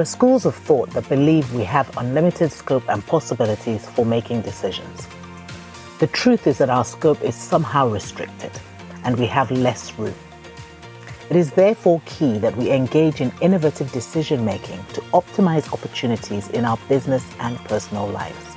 [0.00, 4.40] There are schools of thought that believe we have unlimited scope and possibilities for making
[4.40, 5.06] decisions.
[5.98, 8.50] The truth is that our scope is somehow restricted
[9.04, 10.14] and we have less room.
[11.28, 16.64] It is therefore key that we engage in innovative decision making to optimize opportunities in
[16.64, 18.56] our business and personal lives.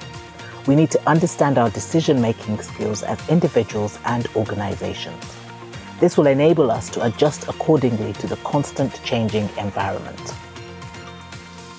[0.66, 5.21] We need to understand our decision making skills as individuals and organizations.
[5.99, 10.34] This will enable us to adjust accordingly to the constant changing environment.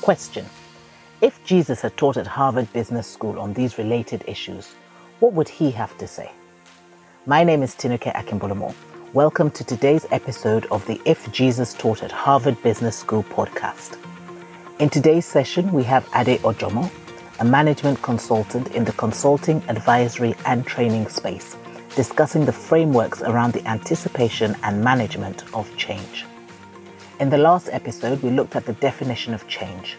[0.04, 0.44] Question
[1.22, 4.74] If Jesus had taught at Harvard Business School on these related issues,
[5.20, 6.30] what would he have to say?
[7.24, 8.74] My name is Tinuke Akimbolamo.
[9.14, 13.96] Welcome to today's episode of the If Jesus Taught at Harvard Business School podcast.
[14.78, 16.90] In today's session, we have Ade Ojomo,
[17.40, 21.56] a management consultant in the consulting, advisory, and training space,
[21.96, 26.26] discussing the frameworks around the anticipation and management of change.
[27.20, 29.96] In the last episode, we looked at the definition of change.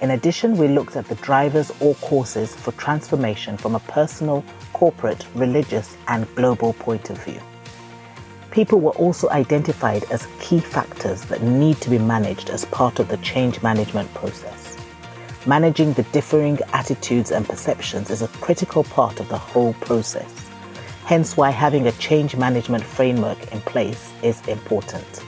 [0.00, 5.26] In addition, we looked at the drivers or causes for transformation from a personal, corporate,
[5.34, 7.40] religious, and global point of view.
[8.52, 13.08] People were also identified as key factors that need to be managed as part of
[13.08, 14.78] the change management process.
[15.46, 20.48] Managing the differing attitudes and perceptions is a critical part of the whole process,
[21.06, 25.21] hence, why having a change management framework in place is important.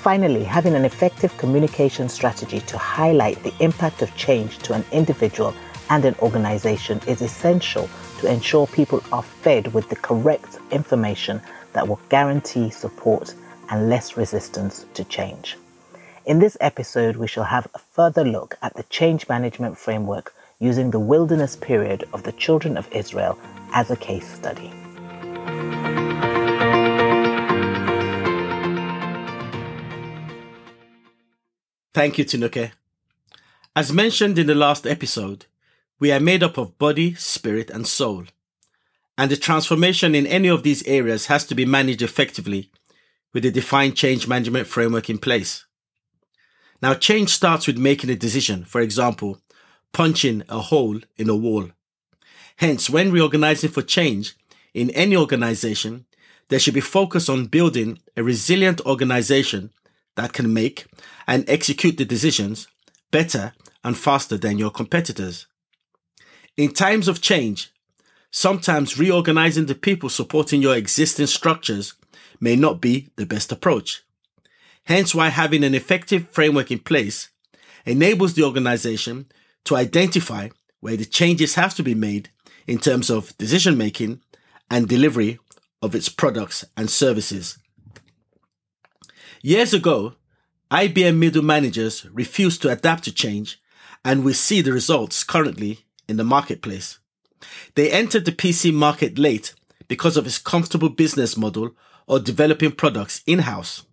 [0.00, 5.52] Finally, having an effective communication strategy to highlight the impact of change to an individual
[5.90, 7.86] and an organization is essential
[8.18, 11.38] to ensure people are fed with the correct information
[11.74, 13.34] that will guarantee support
[13.68, 15.58] and less resistance to change.
[16.24, 20.90] In this episode, we shall have a further look at the change management framework using
[20.90, 23.38] the wilderness period of the children of Israel
[23.74, 24.72] as a case study.
[31.92, 32.72] Thank you, Tinuke.
[33.74, 35.46] As mentioned in the last episode,
[35.98, 38.26] we are made up of body, spirit, and soul
[39.20, 42.70] and the transformation in any of these areas has to be managed effectively
[43.34, 45.66] with a defined change management framework in place.
[46.80, 49.38] Now, change starts with making a decision, for example,
[49.92, 51.68] punching a hole in a wall.
[52.56, 54.36] Hence, when reorganizing for change
[54.72, 56.06] in any organization,
[56.48, 59.70] there should be focus on building a resilient organization
[60.20, 60.84] that can make
[61.26, 62.68] and execute the decisions
[63.10, 65.46] better and faster than your competitors.
[66.58, 67.72] In times of change,
[68.30, 71.94] sometimes reorganizing the people supporting your existing structures
[72.38, 74.02] may not be the best approach.
[74.84, 77.30] Hence why having an effective framework in place
[77.86, 79.24] enables the organization
[79.64, 82.28] to identify where the changes have to be made
[82.66, 84.20] in terms of decision making
[84.70, 85.38] and delivery
[85.80, 87.56] of its products and services.
[89.42, 90.16] Years ago,
[90.70, 93.58] IBM middle managers refused to adapt to change,
[94.04, 96.98] and we see the results currently in the marketplace.
[97.74, 99.54] They entered the PC market late
[99.88, 101.70] because of its comfortable business model
[102.06, 103.86] or developing products in-house.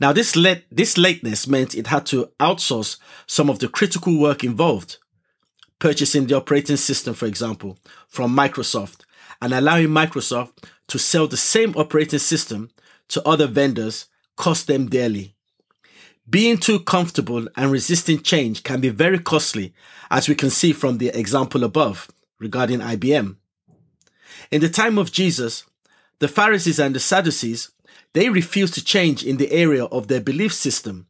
[0.00, 0.36] Now this
[0.70, 4.98] this lateness meant it had to outsource some of the critical work involved,
[5.78, 9.00] purchasing the operating system, for example, from Microsoft
[9.40, 12.70] and allowing Microsoft to sell the same operating system
[13.08, 15.34] to other vendors cost them dearly.
[16.28, 19.74] Being too comfortable and resisting change can be very costly,
[20.10, 23.36] as we can see from the example above regarding IBM.
[24.50, 25.64] In the time of Jesus,
[26.20, 27.70] the Pharisees and the Sadducees,
[28.14, 31.06] they refused to change in the area of their belief system.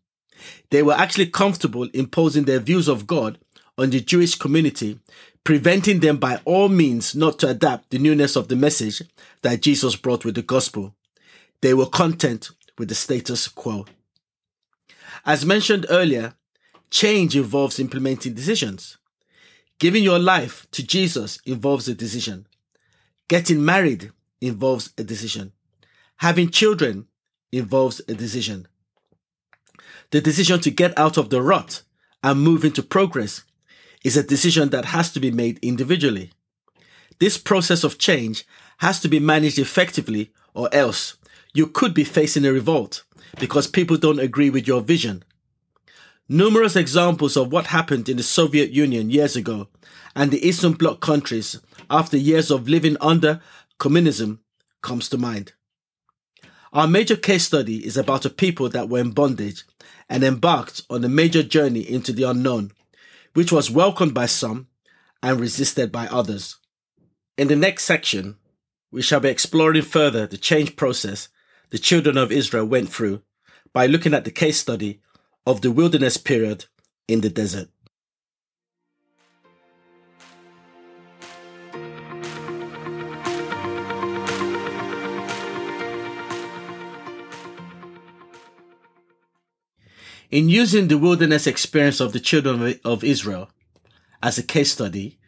[0.70, 3.38] They were actually comfortable imposing their views of God
[3.78, 4.98] on the Jewish community,
[5.44, 9.02] preventing them by all means not to adapt the newness of the message
[9.42, 10.94] that Jesus brought with the gospel.
[11.60, 13.86] They were content with the status quo.
[15.24, 16.34] As mentioned earlier,
[16.90, 18.98] change involves implementing decisions.
[19.78, 22.46] Giving your life to Jesus involves a decision.
[23.28, 25.52] Getting married involves a decision.
[26.18, 27.06] Having children
[27.50, 28.68] involves a decision.
[30.10, 31.82] The decision to get out of the rut
[32.22, 33.42] and move into progress
[34.04, 36.30] is a decision that has to be made individually.
[37.18, 38.46] This process of change
[38.78, 41.16] has to be managed effectively or else
[41.54, 43.04] you could be facing a revolt
[43.38, 45.24] because people don't agree with your vision
[46.28, 49.68] Numerous examples of what happened in the Soviet Union years ago
[50.16, 51.60] and the Eastern Bloc countries
[51.90, 53.42] after years of living under
[53.78, 54.40] communism
[54.82, 55.52] comes to mind.
[56.72, 59.64] Our major case study is about a people that were in bondage
[60.08, 62.72] and embarked on a major journey into the unknown,
[63.34, 64.68] which was welcomed by some
[65.22, 66.56] and resisted by others.
[67.36, 68.38] In the next section,
[68.90, 71.28] we shall be exploring further the change process
[71.74, 73.20] the children of Israel went through
[73.72, 75.00] by looking at the case study
[75.44, 76.66] of the wilderness period
[77.08, 77.68] in the desert.
[90.30, 93.50] In using the wilderness experience of the children of Israel
[94.22, 95.18] as a case study,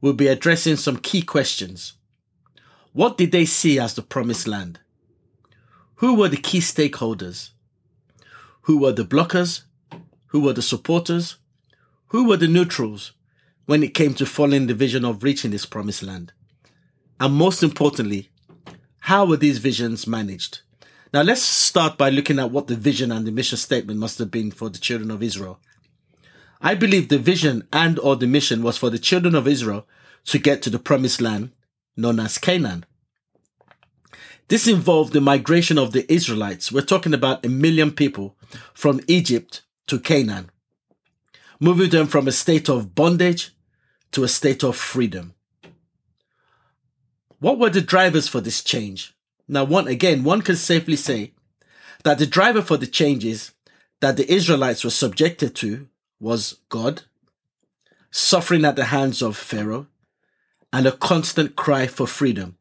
[0.00, 1.92] we'll be addressing some key questions.
[2.94, 4.80] What did they see as the promised land?
[5.96, 7.50] Who were the key stakeholders?
[8.62, 9.62] Who were the blockers?
[10.28, 11.36] Who were the supporters?
[12.08, 13.12] Who were the neutrals
[13.66, 16.32] when it came to following the vision of reaching this promised land?
[17.20, 18.30] And most importantly,
[19.00, 20.60] how were these visions managed?
[21.12, 24.32] Now let's start by looking at what the vision and the mission statement must have
[24.32, 25.60] been for the children of Israel.
[26.60, 29.86] I believe the vision and or the mission was for the children of Israel
[30.26, 31.52] to get to the promised land
[31.96, 32.84] known as Canaan.
[34.48, 36.70] This involved the migration of the Israelites.
[36.70, 38.36] We're talking about a million people
[38.74, 40.50] from Egypt to Canaan,
[41.58, 43.52] moving them from a state of bondage
[44.12, 45.34] to a state of freedom.
[47.38, 49.14] What were the drivers for this change?
[49.48, 51.32] Now, one again, one can safely say
[52.04, 53.52] that the driver for the changes
[54.00, 55.88] that the Israelites were subjected to
[56.20, 57.02] was God,
[58.10, 59.86] suffering at the hands of Pharaoh,
[60.72, 62.56] and a constant cry for freedom.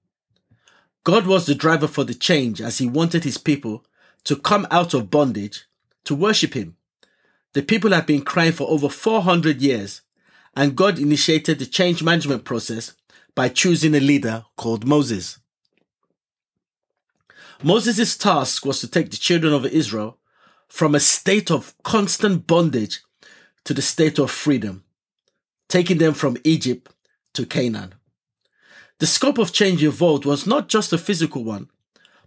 [1.03, 3.85] God was the driver for the change as he wanted his people
[4.23, 5.65] to come out of bondage
[6.05, 6.77] to worship him.
[7.53, 10.01] The people had been crying for over 400 years,
[10.55, 12.95] and God initiated the change management process
[13.35, 15.39] by choosing a leader called Moses.
[17.61, 20.17] Moses' task was to take the children of Israel
[20.67, 23.01] from a state of constant bondage
[23.65, 24.83] to the state of freedom,
[25.69, 26.91] taking them from Egypt
[27.33, 27.95] to Canaan.
[28.99, 31.69] The scope of change involved was not just a physical one,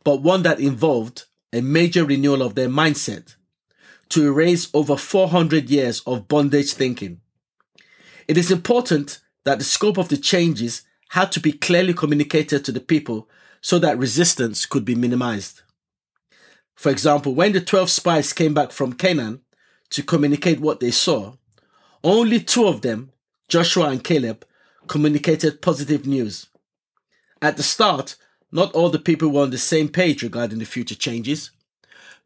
[0.04, 3.36] but one that involved a major renewal of their mindset
[4.10, 7.20] to erase over 400 years of bondage thinking.
[8.28, 12.72] It is important that the scope of the changes had to be clearly communicated to
[12.72, 13.28] the people
[13.60, 15.62] so that resistance could be minimized.
[16.74, 19.40] For example, when the 12 spies came back from Canaan
[19.90, 21.34] to communicate what they saw,
[22.04, 23.12] only two of them,
[23.48, 24.44] Joshua and Caleb,
[24.86, 26.48] communicated positive news.
[27.46, 28.16] At the start,
[28.50, 31.52] not all the people were on the same page regarding the future changes.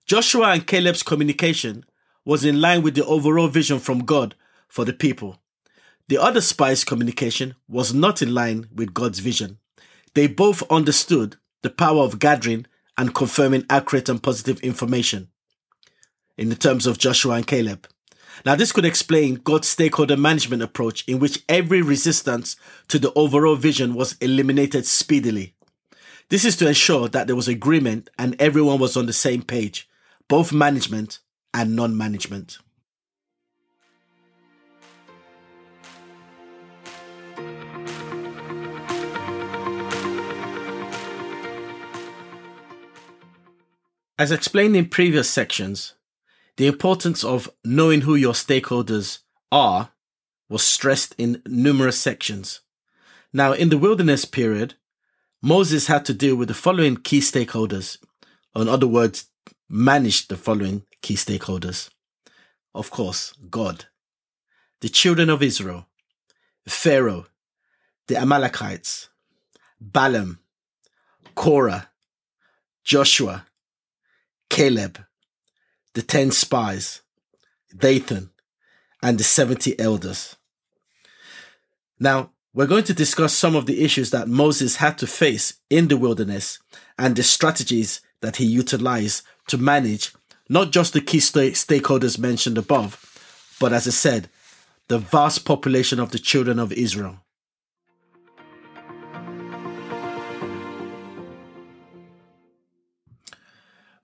[0.07, 1.85] Joshua and Caleb's communication
[2.25, 4.35] was in line with the overall vision from God
[4.67, 5.37] for the people.
[6.09, 9.59] The other spies' communication was not in line with God's vision.
[10.15, 12.65] They both understood the power of gathering
[12.97, 15.29] and confirming accurate and positive information
[16.39, 17.87] in the terms of Joshua and Caleb.
[18.45, 22.57] Now, this could explain God's stakeholder management approach in which every resistance
[22.89, 25.55] to the overall vision was eliminated speedily.
[26.31, 29.89] This is to ensure that there was agreement and everyone was on the same page,
[30.29, 31.19] both management
[31.53, 32.59] and non management.
[44.19, 45.95] As explained in previous sections,
[46.57, 49.91] the importance of knowing who your stakeholders are
[50.49, 52.61] was stressed in numerous sections.
[53.33, 54.75] Now, in the wilderness period,
[55.43, 57.99] Moses had to deal with the following key stakeholders.
[58.55, 59.27] Or in other words,
[59.69, 61.89] manage the following key stakeholders.
[62.75, 63.87] Of course, God,
[64.81, 65.87] the children of Israel,
[66.69, 67.27] Pharaoh,
[68.09, 69.09] the Amalekites,
[69.81, 70.41] Balaam,
[71.35, 71.91] Korah,
[72.85, 73.47] Joshua,
[74.49, 74.99] Caleb,
[75.95, 77.03] the ten spies,
[77.77, 78.31] Dathan,
[79.03, 80.37] and the 70 elders.
[81.99, 85.89] Now, we're going to discuss some of the issues that Moses had to face in
[85.89, 86.59] the wilderness
[86.99, 90.13] and the strategies that he utilized to manage
[90.49, 93.07] not just the key stakeholders mentioned above,
[93.61, 94.29] but as I said,
[94.89, 97.21] the vast population of the children of Israel.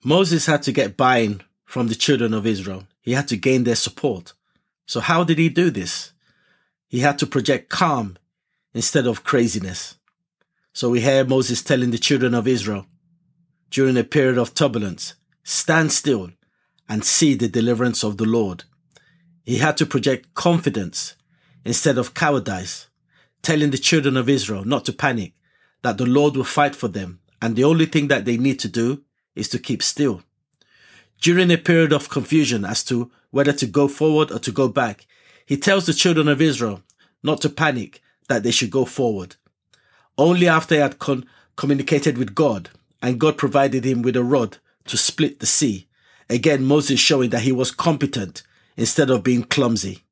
[0.05, 1.41] Moses had to get buy in
[1.77, 2.87] from the children of Israel.
[3.01, 4.33] He had to gain their support.
[4.87, 6.11] So how did he do this?
[6.87, 8.17] He had to project calm
[8.73, 9.95] instead of craziness.
[10.73, 12.87] So we hear Moses telling the children of Israel
[13.69, 16.31] during a period of turbulence, stand still
[16.89, 18.63] and see the deliverance of the Lord.
[19.43, 21.15] He had to project confidence
[21.63, 22.87] instead of cowardice,
[23.43, 25.33] telling the children of Israel not to panic,
[25.83, 28.67] that the Lord will fight for them, and the only thing that they need to
[28.67, 29.03] do
[29.35, 30.23] is to keep still.
[31.21, 35.05] During a period of confusion as to whether to go forward or to go back,
[35.45, 36.81] he tells the children of Israel
[37.23, 39.35] not to panic, that they should go forward.
[40.17, 42.69] Only after he had con- communicated with God
[43.01, 45.87] and God provided him with a rod to split the sea.
[46.29, 48.43] Again, Moses showing that he was competent
[48.75, 50.03] instead of being clumsy.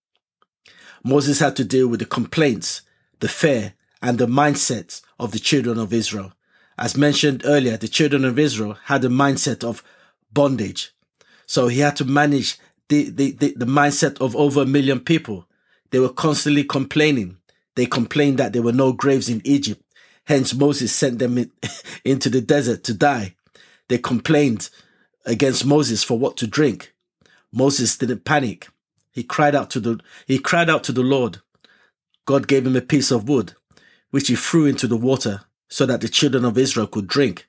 [1.03, 2.81] Moses had to deal with the complaints,
[3.19, 6.33] the fear, and the mindsets of the children of Israel.
[6.77, 9.83] As mentioned earlier, the children of Israel had a mindset of
[10.31, 10.94] bondage.
[11.45, 12.57] So he had to manage
[12.89, 15.47] the, the, the, the mindset of over a million people.
[15.91, 17.37] They were constantly complaining.
[17.75, 19.81] They complained that there were no graves in Egypt.
[20.25, 21.51] Hence Moses sent them in,
[22.05, 23.35] into the desert to die.
[23.87, 24.69] They complained
[25.25, 26.93] against Moses for what to drink.
[27.51, 28.67] Moses didn't panic.
[29.11, 31.41] He cried out to the, he cried out to the Lord.
[32.25, 33.53] God gave him a piece of wood,
[34.09, 37.47] which he threw into the water so that the children of Israel could drink.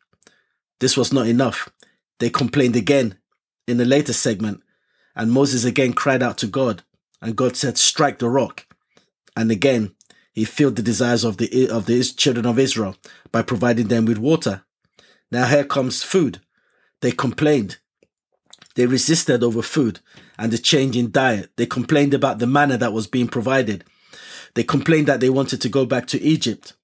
[0.80, 1.70] This was not enough.
[2.18, 3.18] They complained again
[3.66, 4.62] in the later segment,
[5.14, 6.82] and Moses again cried out to God,
[7.20, 8.66] and God said, strike the rock.
[9.36, 9.94] And again,
[10.32, 12.96] he filled the desires of the, of the children of Israel
[13.32, 14.64] by providing them with water.
[15.30, 16.40] Now here comes food.
[17.00, 17.78] They complained.
[18.74, 20.00] They resisted over food
[20.38, 21.50] and the change in diet.
[21.56, 23.84] They complained about the manna that was being provided.
[24.54, 26.74] They complained that they wanted to go back to Egypt.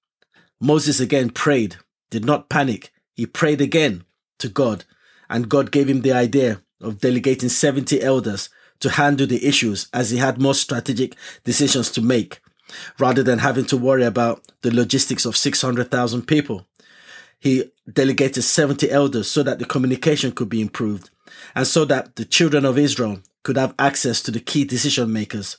[0.59, 1.77] Moses again prayed,
[2.09, 2.91] did not panic.
[3.15, 4.05] He prayed again
[4.39, 4.85] to God,
[5.29, 8.49] and God gave him the idea of delegating 70 elders
[8.79, 12.41] to handle the issues as he had more strategic decisions to make
[12.99, 16.67] rather than having to worry about the logistics of 600,000 people.
[17.39, 21.09] He delegated 70 elders so that the communication could be improved
[21.55, 25.57] and so that the children of Israel could have access to the key decision makers.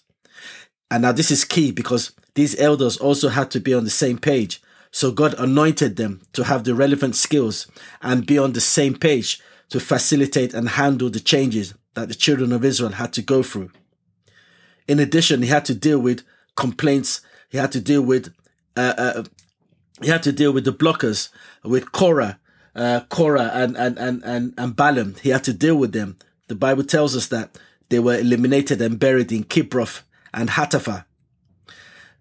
[0.90, 4.19] And now this is key because these elders also had to be on the same
[4.19, 4.62] page.
[4.90, 7.66] So God anointed them to have the relevant skills
[8.00, 9.40] and be on the same page
[9.75, 13.73] to facilitate and handle the changes that the children of Israel had to go through.
[14.87, 16.23] In addition, he had to deal with
[16.54, 17.23] complaints.
[17.49, 18.33] He had to deal with,
[18.76, 19.25] uh, uh,
[20.00, 21.28] he had to deal with the blockers,
[21.64, 22.38] with Korah,
[22.76, 25.16] uh, Korah and, and, and, and, and Balaam.
[25.21, 26.19] He had to deal with them.
[26.47, 30.02] The Bible tells us that they were eliminated and buried in Kibroth
[30.33, 31.04] and Hattaavah.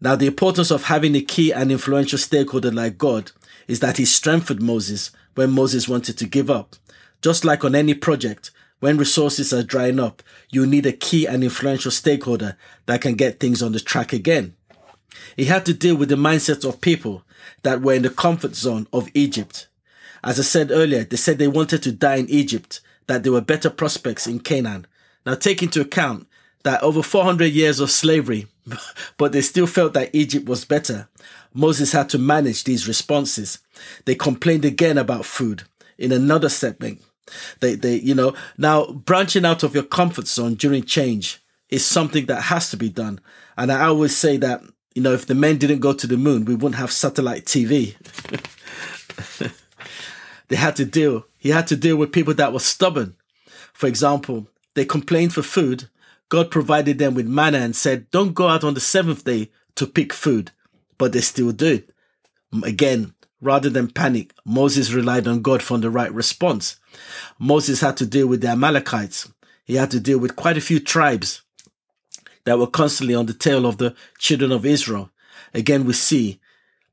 [0.01, 3.31] Now, the importance of having a key and influential stakeholder like God
[3.67, 6.77] is that he strengthened Moses when Moses wanted to give up.
[7.23, 8.51] Just like on any project,
[8.81, 13.39] when resources are drying up, you need a key and influential stakeholder that can get
[13.39, 14.55] things on the track again.
[15.37, 17.23] He had to deal with the mindset of people
[17.61, 19.67] that were in the comfort zone of Egypt.
[20.21, 23.39] As I said earlier, they said they wanted to die in Egypt, that there were
[23.39, 24.85] better prospects in Canaan.
[25.25, 26.27] Now take into account
[26.63, 28.47] that over 400 years of slavery,
[29.17, 31.07] but they still felt that Egypt was better.
[31.53, 33.59] Moses had to manage these responses.
[34.03, 35.63] They complained again about food
[35.97, 37.01] in another segment.
[37.59, 42.25] They, they, you know, now branching out of your comfort zone during change is something
[42.27, 43.19] that has to be done.
[43.57, 44.61] And I always say that,
[44.93, 47.95] you know, if the men didn't go to the moon, we wouldn't have satellite TV.
[50.49, 53.15] they had to deal, he had to deal with people that were stubborn.
[53.73, 55.89] For example, they complained for food.
[56.29, 59.87] God provided them with manna and said, don't go out on the seventh day to
[59.87, 60.51] pick food.
[60.97, 61.83] But they still do.
[62.63, 66.77] Again, Rather than panic, Moses relied on God for the right response.
[67.37, 69.29] Moses had to deal with the Amalekites.
[69.65, 71.41] He had to deal with quite a few tribes
[72.45, 75.09] that were constantly on the tail of the children of Israel.
[75.53, 76.39] Again, we see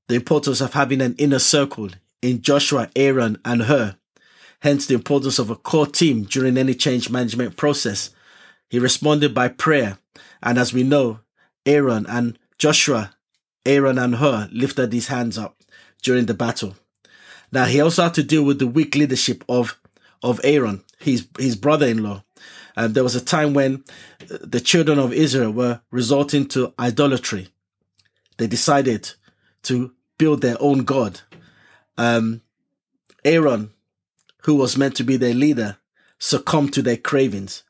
[0.09, 1.91] the importance of having an inner circle
[2.21, 3.95] in Joshua, Aaron, and Hur.
[4.59, 8.11] Hence the importance of a core team during any change management process.
[8.69, 9.99] He responded by prayer.
[10.43, 11.21] And as we know,
[11.65, 13.15] Aaron and Joshua,
[13.65, 15.60] Aaron and Hur lifted his hands up
[16.01, 16.77] during the battle.
[17.53, 19.79] Now he also had to deal with the weak leadership of
[20.23, 22.23] of Aaron, his his brother-in-law.
[22.77, 23.85] And there was a time when
[24.29, 27.49] the children of Israel were resorting to idolatry.
[28.39, 29.13] They decided
[29.65, 31.21] to build their own god.
[31.99, 32.43] Um,
[33.25, 33.71] Aaron,
[34.45, 35.79] who was meant to be their leader,
[36.19, 37.65] succumbed to their cravings.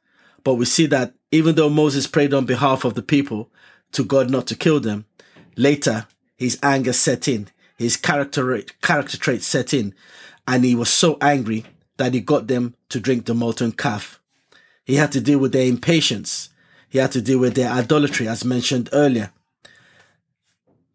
[0.44, 3.50] But we see that even though Moses prayed on behalf of the people
[3.92, 5.06] to God not to kill them,
[5.56, 6.06] later
[6.37, 7.49] his anger set in
[7.80, 9.94] his character character traits set in,
[10.46, 11.64] and he was so angry
[11.96, 14.20] that he got them to drink the molten calf.
[14.84, 16.50] He had to deal with their impatience.
[16.90, 19.32] He had to deal with their idolatry, as mentioned earlier.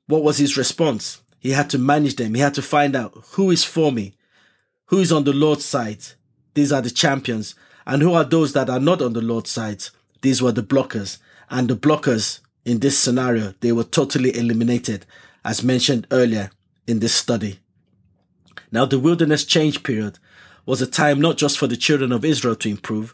[0.05, 1.23] What was his response?
[1.39, 2.35] He had to manage them.
[2.35, 4.13] He had to find out who is for me,
[4.85, 6.03] who is on the Lord's side.
[6.53, 7.55] These are the champions.
[7.87, 9.85] And who are those that are not on the Lord's side?
[10.21, 11.17] These were the blockers.
[11.49, 15.07] And the blockers in this scenario, they were totally eliminated,
[15.43, 16.51] as mentioned earlier
[16.87, 17.59] in this study.
[18.71, 20.19] Now, the wilderness change period
[20.65, 23.13] was a time not just for the children of Israel to improve,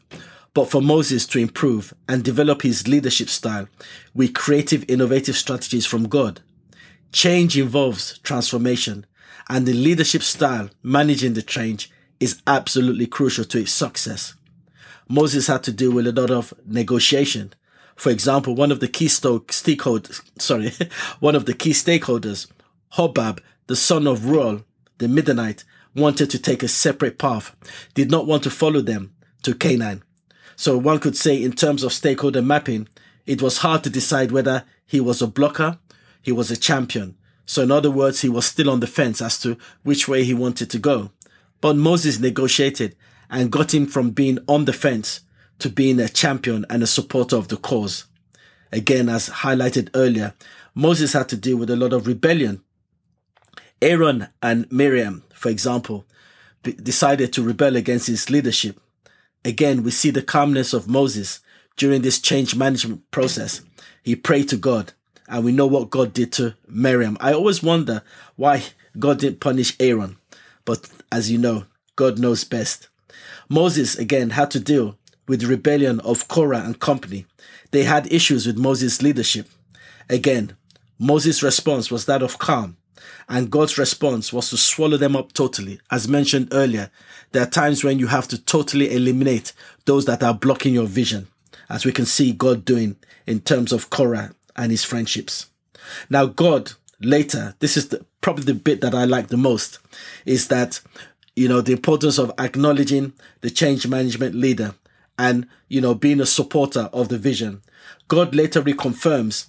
[0.53, 3.67] but for Moses to improve and develop his leadership style
[4.13, 6.41] with creative, innovative strategies from God.
[7.11, 9.05] Change involves transformation,
[9.49, 14.35] and the leadership style managing the change is absolutely crucial to its success.
[15.09, 17.53] Moses had to deal with a lot of negotiation,
[18.01, 20.71] For example, one of the key stakeholders, sorry,
[21.19, 22.47] one of the key stakeholders,
[22.93, 24.65] Hobab, the son of Ruel,
[24.97, 25.63] the Midianite,
[25.95, 27.55] wanted to take a separate path,
[27.93, 29.13] did not want to follow them
[29.43, 30.03] to Canaan.
[30.55, 32.87] So one could say in terms of stakeholder mapping,
[33.25, 35.79] it was hard to decide whether he was a blocker,
[36.21, 37.15] he was a champion.
[37.45, 40.33] So in other words, he was still on the fence as to which way he
[40.33, 41.11] wanted to go.
[41.59, 42.95] But Moses negotiated
[43.29, 45.21] and got him from being on the fence
[45.59, 48.05] to being a champion and a supporter of the cause.
[48.71, 50.33] Again, as highlighted earlier,
[50.73, 52.63] Moses had to deal with a lot of rebellion.
[53.81, 56.05] Aaron and Miriam, for example,
[56.63, 58.79] decided to rebel against his leadership.
[59.43, 61.39] Again, we see the calmness of Moses
[61.77, 63.61] during this change management process.
[64.03, 64.93] He prayed to God,
[65.27, 67.17] and we know what God did to Miriam.
[67.19, 68.03] I always wonder
[68.35, 68.63] why
[68.99, 70.17] God didn't punish Aaron,
[70.65, 72.89] but as you know, God knows best.
[73.49, 74.97] Moses again had to deal
[75.27, 77.25] with the rebellion of Korah and company.
[77.71, 79.47] They had issues with Moses' leadership.
[80.09, 80.55] Again,
[80.99, 82.77] Moses' response was that of calm,
[83.31, 85.79] and God's response was to swallow them up totally.
[85.89, 86.91] As mentioned earlier,
[87.31, 89.53] there are times when you have to totally eliminate
[89.85, 91.29] those that are blocking your vision,
[91.69, 95.49] as we can see God doing in terms of Korah and his friendships.
[96.09, 99.79] Now, God later, this is the, probably the bit that I like the most,
[100.25, 100.81] is that,
[101.33, 104.75] you know, the importance of acknowledging the change management leader
[105.17, 107.61] and, you know, being a supporter of the vision.
[108.09, 109.45] God later reconfirms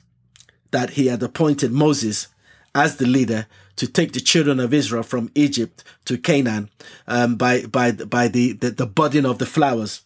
[0.71, 2.29] that he had appointed Moses
[2.77, 6.69] as the leader to take the children of Israel from Egypt to Canaan
[7.07, 10.03] um, by by by the, the, the budding of the flowers,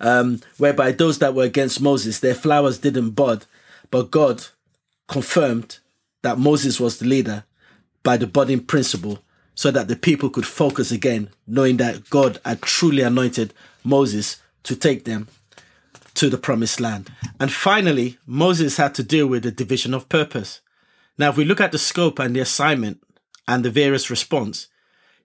[0.00, 3.46] um, whereby those that were against Moses, their flowers didn't bud,
[3.90, 4.46] but God
[5.08, 5.78] confirmed
[6.22, 7.44] that Moses was the leader
[8.02, 9.18] by the budding principle,
[9.54, 13.52] so that the people could focus again, knowing that God had truly anointed
[13.84, 15.28] Moses to take them
[16.14, 17.10] to the promised land.
[17.38, 20.60] And finally, Moses had to deal with the division of purpose.
[21.20, 23.02] Now, if we look at the scope and the assignment
[23.46, 24.68] and the various response,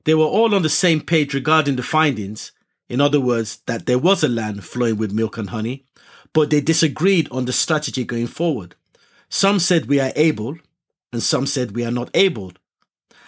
[0.03, 2.51] they were all on the same page regarding the findings.
[2.89, 5.85] In other words, that there was a land flowing with milk and honey,
[6.33, 8.75] but they disagreed on the strategy going forward.
[9.29, 10.57] Some said we are able,
[11.13, 12.51] and some said we are not able.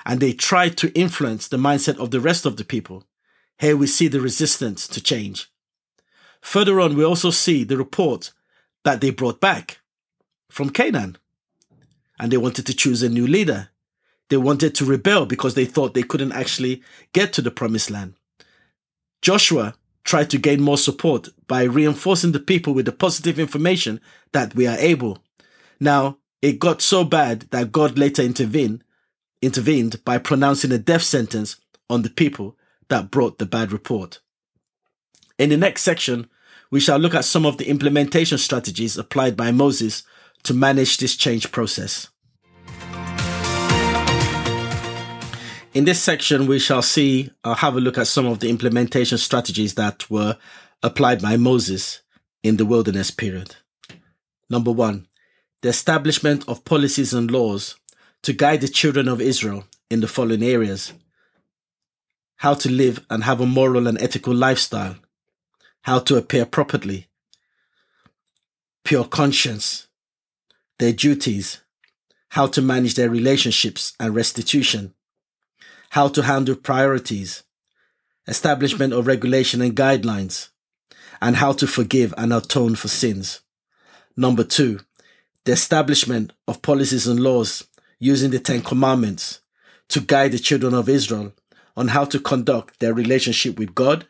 [0.06, 3.06] And they tried to influence the mindset of the rest of the people.
[3.60, 5.50] Here we see the resistance to change.
[6.42, 8.34] Further on, we also see the report
[8.84, 9.80] that they brought back
[10.50, 11.18] from Canaan.
[12.20, 13.70] And they wanted to choose a new leader.
[14.30, 16.82] They wanted to rebel because they thought they couldn't actually
[17.14, 18.16] get to the promised land.
[19.22, 24.00] Joshua tried to gain more support by reinforcing the people with the positive information
[24.32, 25.20] that we are able.
[25.80, 28.84] Now, it got so bad that God later intervened,
[29.42, 31.58] intervened by pronouncing a death sentence
[31.90, 32.58] on the people
[32.90, 34.20] that brought the bad report.
[35.38, 36.30] In the next section,
[36.72, 40.04] we shall look at some of the implementation strategies applied by Moses
[40.48, 42.08] to manage this change process.
[45.74, 48.50] In this section, we shall see or uh, have a look at some of the
[48.50, 50.38] implementation strategies that were
[50.82, 52.02] applied by Moses
[52.44, 53.58] in the wilderness period.
[54.50, 55.08] Number one,
[55.62, 57.76] the establishment of policies and laws
[58.24, 60.94] to guide the children of Israel in the following areas
[62.38, 64.96] how to live and have a moral and ethical lifestyle,
[65.82, 67.08] how to appear properly,
[68.84, 69.87] pure conscience,
[70.80, 71.62] their duties,
[72.30, 74.94] how to manage their relationships and restitution,
[75.92, 77.44] how to handle priorities,
[78.28, 80.50] establishment of regulation and guidelines,
[81.22, 83.42] and how to forgive and atone for sins.
[84.16, 84.80] Number two,
[85.46, 87.66] the establishment of policies and laws
[88.00, 89.42] using the Ten Commandments
[89.90, 91.34] to guide the children of Israel
[91.76, 94.08] on how to conduct their relationship with God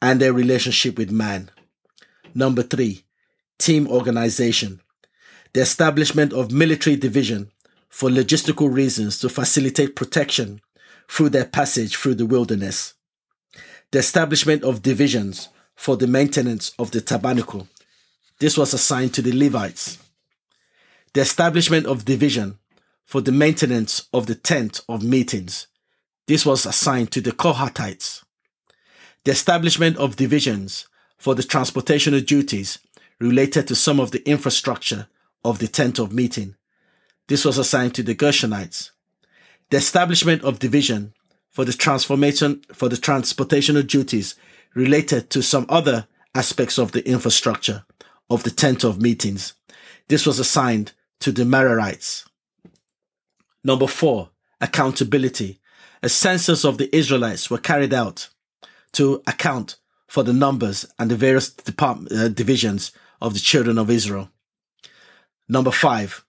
[0.00, 1.50] and their relationship with man.
[2.34, 3.04] Number three,
[3.58, 4.80] team organization.
[5.54, 7.50] The establishment of military division
[7.88, 10.60] for logistical reasons to facilitate protection
[11.08, 12.94] through their passage through the wilderness.
[13.90, 17.68] The establishment of divisions for the maintenance of the tabernacle.
[18.40, 19.98] This was assigned to the Levites.
[21.14, 22.58] The establishment of division
[23.04, 25.68] for the maintenance of the tent of meetings.
[26.26, 28.24] This was assigned to the Kohathites
[29.24, 30.86] the establishment of divisions
[31.16, 32.78] for the transportational duties
[33.18, 35.06] related to some of the infrastructure
[35.44, 36.56] of the tent of meeting.
[37.28, 38.90] This was assigned to the Gershonites.
[39.70, 41.14] The establishment of division
[41.50, 44.34] for the transformation for the transportational duties
[44.74, 47.84] related to some other aspects of the infrastructure
[48.28, 49.54] of the tent of meetings.
[50.08, 52.26] This was assigned to the Merarites.
[53.62, 54.30] Number four,
[54.60, 55.60] accountability.
[56.02, 58.28] A census of the Israelites were carried out
[58.92, 59.76] to account
[60.06, 64.30] for the numbers and the various department, uh, divisions of the children of Israel.
[65.48, 66.24] Number five,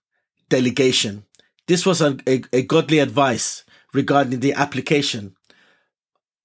[0.48, 1.24] delegation.
[1.66, 5.34] This was a, a, a godly advice regarding the application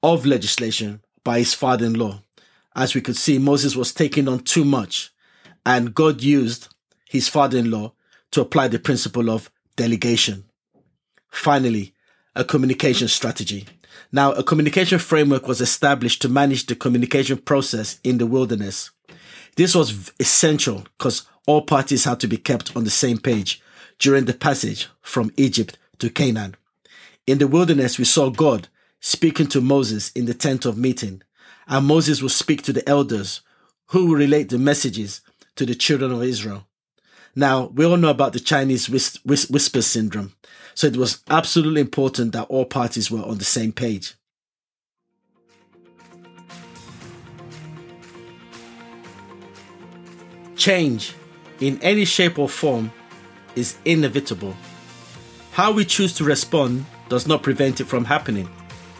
[0.02, 2.24] of legislation by his father in law.
[2.76, 5.12] As we could see, Moses was taking on too much,
[5.66, 6.74] and God used
[7.10, 7.94] his father in law
[8.32, 10.46] to apply the principle of delegation.
[11.30, 11.94] Finally,
[12.36, 13.68] a communication strategy.
[14.12, 18.92] Now, a communication framework was established to manage the communication process in the wilderness.
[19.58, 23.62] This was essential because all parties had to be kept on the same page
[24.00, 26.56] during the passage from Egypt to Canaan.
[27.28, 28.68] In the wilderness, we saw God
[29.00, 31.22] speaking to Moses in the tent of meeting,
[31.68, 33.42] and Moses will speak to the elders
[33.88, 35.22] who will relate the messages
[35.56, 36.68] to the children of Israel.
[37.36, 40.34] Now, we all know about the Chinese whis- whis- whisper syndrome,
[40.74, 44.16] so it was absolutely important that all parties were on the same page.
[50.56, 51.16] Change
[51.62, 52.92] in any shape or form
[53.56, 54.56] is inevitable.
[55.52, 58.50] How we choose to respond does not prevent it from happening.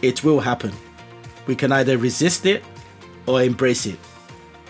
[0.00, 0.72] It will happen.
[1.46, 2.62] We can either resist it
[3.26, 3.98] or embrace it.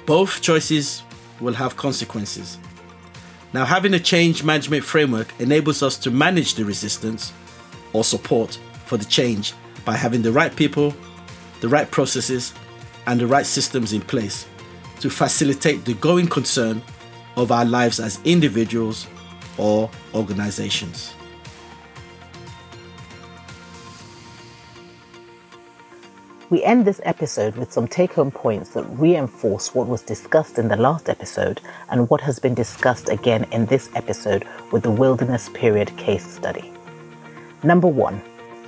[0.07, 1.03] Both choices
[1.41, 2.59] will have consequences.
[3.53, 7.33] Now, having a change management framework enables us to manage the resistance
[7.93, 9.53] or support for the change
[9.85, 10.95] by having the right people,
[11.61, 12.55] the right processes,
[13.07, 14.47] and the right systems in place
[15.01, 16.81] to facilitate the going concern
[17.37, 19.07] of our lives as individuals
[19.59, 21.14] or organizations.
[26.53, 30.68] We end this episode with some take home points that reinforce what was discussed in
[30.68, 35.49] the last episode and what has been discussed again in this episode with the Wilderness
[35.55, 36.71] Period case study.
[37.62, 38.21] Number one,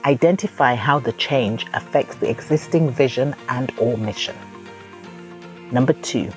[0.06, 4.36] identify how the change affects the existing vision and or mission.
[5.70, 6.30] Number two,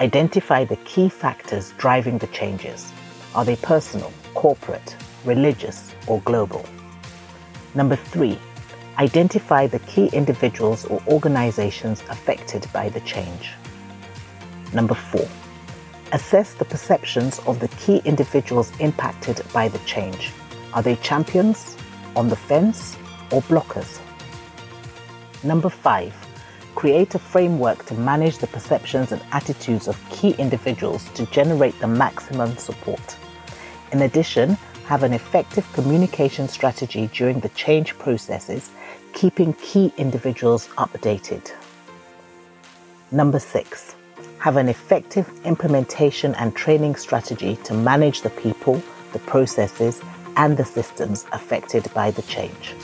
[0.00, 2.92] identify the key factors driving the changes.
[3.34, 6.64] Are they personal, corporate, religious, or global?
[7.74, 8.38] Number three,
[8.98, 13.50] Identify the key individuals or organizations affected by the change.
[14.72, 15.26] Number four,
[16.12, 20.30] assess the perceptions of the key individuals impacted by the change.
[20.74, 21.76] Are they champions,
[22.14, 22.96] on the fence,
[23.32, 23.98] or blockers?
[25.42, 26.14] Number five,
[26.74, 31.86] create a framework to manage the perceptions and attitudes of key individuals to generate the
[31.86, 33.16] maximum support.
[33.92, 34.56] In addition,
[34.86, 38.70] have an effective communication strategy during the change processes
[39.12, 41.52] keeping key individuals updated.
[43.10, 43.94] Number six,
[44.38, 48.82] have an effective implementation and training strategy to manage the people,
[49.12, 50.02] the processes,
[50.36, 52.74] and the systems affected by the change.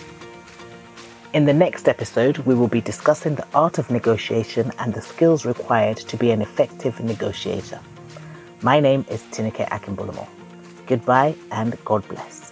[1.32, 5.44] In the next episode, we will be discussing the art of negotiation and the skills
[5.44, 7.78] required to be an effective negotiator.
[8.62, 10.26] My name is Tinuke Akimbolomo.
[10.88, 12.49] Goodbye and God bless.